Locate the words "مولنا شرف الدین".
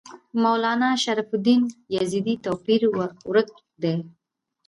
0.41-1.61